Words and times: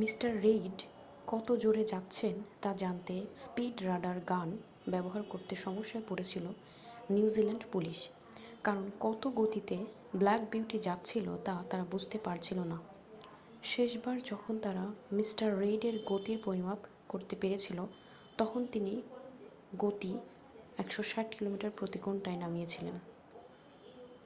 mister 0.00 0.42
Reid 0.42 0.82
কত 1.26 1.52
জোরে 1.52 1.84
যাচ্ছেন 1.84 2.42
তা 2.62 2.74
জানতে 2.74 3.22
স্পীড 3.34 3.82
রাডার 3.82 4.20
গান 4.20 4.58
ব্যবহার 4.88 5.22
করতে 5.22 5.56
সমস্যায় 5.56 6.04
পড়েছিল 6.08 6.44
নিউ 7.10 7.28
জিল্যান্ড 7.28 7.64
পুলিশ 7.72 8.08
কারণ 8.64 8.90
কত 9.00 9.28
গতিতে 9.28 9.76
ব্ল্যাক 10.16 10.40
বিউটি 10.50 10.78
যাচ্ছিল 10.78 11.36
তা 11.36 11.64
তারা 11.70 11.84
বুঝতে 11.90 12.18
পারছিল 12.18 12.60
না 12.60 12.78
শেষবার 13.62 14.22
যখন 14.22 14.58
তারা 14.58 14.92
মিস্টার 15.12 15.60
রেইডের 15.60 15.98
গতির 16.06 16.38
পরিমাপ 16.44 16.78
করতে 17.08 17.36
পেরেছিল 17.36 17.86
তখন 18.38 18.66
তিনি 18.66 19.02
গতি 19.78 20.18
160 20.78 21.24
কিমি 21.24 21.70
প্রতি 21.76 21.98
ঘন্টায় 21.98 22.36
নামিয়েছিলেন 22.36 22.98